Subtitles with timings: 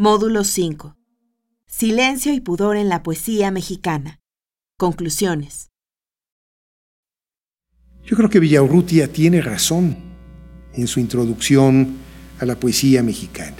[0.00, 0.96] Módulo 5.
[1.66, 4.18] Silencio y pudor en la poesía mexicana.
[4.78, 5.68] Conclusiones.
[8.06, 9.98] Yo creo que Villaurrutia tiene razón
[10.72, 11.96] en su introducción
[12.38, 13.58] a la poesía mexicana.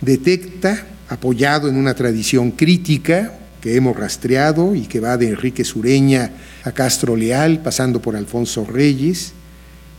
[0.00, 6.30] Detecta, apoyado en una tradición crítica que hemos rastreado y que va de Enrique Sureña
[6.62, 9.32] a Castro Leal, pasando por Alfonso Reyes,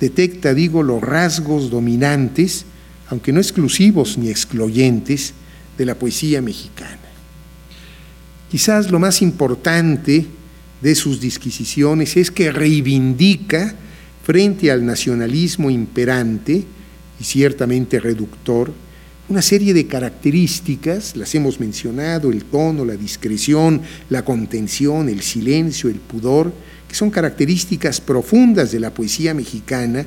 [0.00, 2.64] detecta, digo, los rasgos dominantes,
[3.10, 5.34] aunque no exclusivos ni excluyentes,
[5.76, 6.98] de la poesía mexicana.
[8.50, 10.26] Quizás lo más importante
[10.80, 13.74] de sus disquisiciones es que reivindica
[14.22, 16.64] frente al nacionalismo imperante
[17.20, 18.72] y ciertamente reductor
[19.26, 23.80] una serie de características, las hemos mencionado, el tono, la discreción,
[24.10, 26.52] la contención, el silencio, el pudor,
[26.86, 30.04] que son características profundas de la poesía mexicana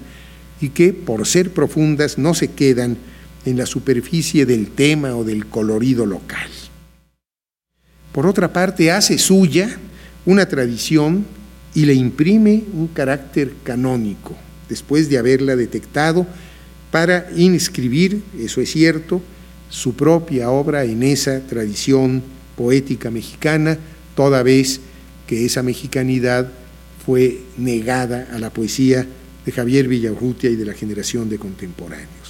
[0.62, 2.98] y que, por ser profundas, no se quedan
[3.48, 6.50] en la superficie del tema o del colorido local.
[8.12, 9.78] Por otra parte, hace suya
[10.26, 11.26] una tradición
[11.74, 14.36] y le imprime un carácter canónico,
[14.68, 16.28] después de haberla detectado,
[16.92, 19.22] para inscribir, eso es cierto,
[19.70, 22.22] su propia obra en esa tradición
[22.58, 23.78] poética mexicana,
[24.14, 24.82] toda vez
[25.26, 26.52] que esa mexicanidad
[27.06, 29.06] fue negada a la poesía
[29.46, 32.27] de Javier Villaurrutia y de la generación de contemporáneos.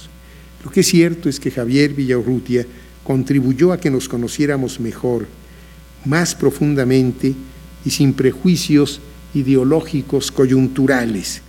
[0.64, 2.66] Lo que es cierto es que Javier Villaurrutia
[3.04, 5.26] contribuyó a que nos conociéramos mejor,
[6.04, 7.34] más profundamente
[7.84, 9.00] y sin prejuicios
[9.34, 11.42] ideológicos coyunturales.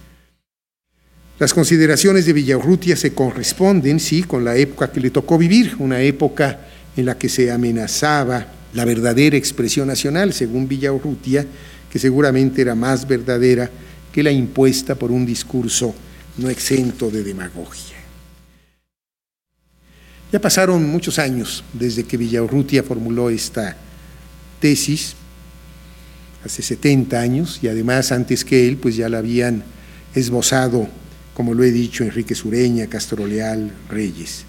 [1.40, 6.02] Las consideraciones de Villaurrutia se corresponden, sí, con la época que le tocó vivir, una
[6.02, 6.60] época
[6.98, 11.46] en la que se amenazaba la verdadera expresión nacional, según Villaurrutia,
[11.90, 13.70] que seguramente era más verdadera
[14.12, 15.96] que la impuesta por un discurso
[16.38, 17.99] no exento de demagogia.
[20.32, 23.76] Ya pasaron muchos años desde que Villaurrutia formuló esta
[24.60, 25.16] tesis,
[26.46, 29.64] hace 70 años, y además antes que él, pues ya la habían
[30.14, 30.88] esbozado,
[31.34, 34.46] como lo he dicho, Enrique Sureña, Castro Leal, Reyes.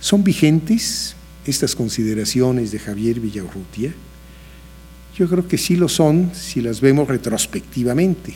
[0.00, 3.92] ¿Son vigentes estas consideraciones de Javier Villaurrutia?
[5.16, 8.34] Yo creo que sí lo son si las vemos retrospectivamente.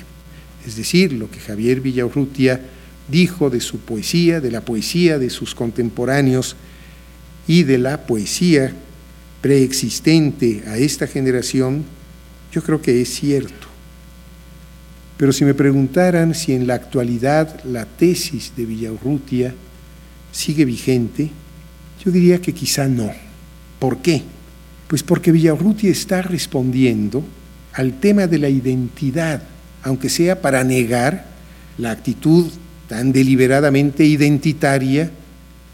[0.67, 2.61] Es decir, lo que Javier Villaurrutia
[3.09, 6.57] dijo de su poesía, de la poesía de sus contemporáneos
[7.47, 8.73] y de la poesía
[9.41, 11.85] preexistente a esta generación,
[12.53, 13.67] yo creo que es cierto.
[15.17, 19.55] Pero si me preguntaran si en la actualidad la tesis de Villaurrutia
[20.33, 21.31] sigue vigente,
[22.05, 23.11] yo diría que quizá no.
[23.79, 24.23] ¿Por qué?
[24.89, 27.25] Pues porque Villaurrutia está respondiendo
[27.73, 29.43] al tema de la identidad,
[29.83, 31.27] aunque sea para negar
[31.79, 32.51] la actitud
[32.93, 35.11] tan deliberadamente identitaria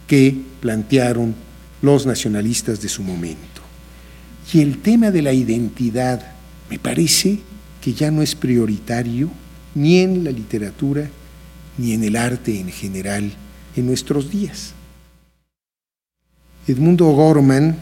[0.07, 1.35] que plantearon
[1.83, 3.61] los nacionalistas de su momento.
[4.53, 6.25] Y el tema de la identidad
[6.71, 7.41] me parece
[7.81, 9.31] que ya no es prioritario
[9.75, 11.11] ni en la literatura
[11.77, 13.33] ni en el arte en general
[13.75, 14.75] en nuestros días.
[16.69, 17.79] Edmundo Gorman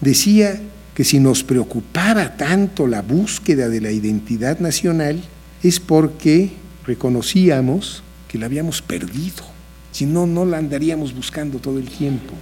[0.00, 0.58] decía
[0.94, 5.20] que si nos preocupaba tanto la búsqueda de la identidad nacional
[5.62, 6.52] es porque
[6.86, 9.44] reconocíamos que la habíamos perdido.
[9.90, 12.34] Si no, no la andaríamos buscando todo el tiempo.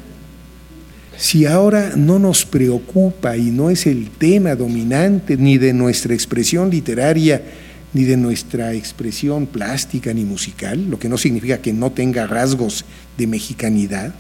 [1.17, 6.69] Si ahora no nos preocupa y no es el tema dominante ni de nuestra expresión
[6.69, 7.43] literaria,
[7.95, 12.85] ni de nuestra expresión plástica ni musical, lo que no significa que no tenga rasgos
[13.17, 14.15] de mexicanidad,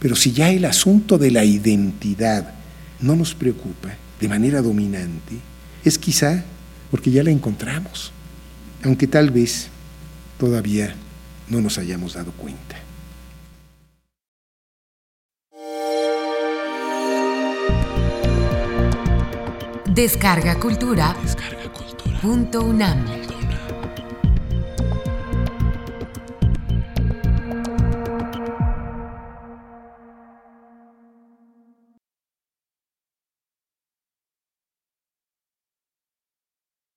[0.00, 2.54] pero si ya el asunto de la identidad
[3.00, 5.36] no nos preocupa de manera dominante,
[5.84, 6.44] es quizá
[6.90, 8.10] porque ya la encontramos,
[8.82, 9.68] aunque tal vez
[10.38, 10.94] todavía
[11.48, 12.76] no nos hayamos dado cuenta.
[19.86, 21.16] Descarga Cultura.
[21.24, 22.20] Descarga cultura.
[22.20, 23.37] Punto UNAM.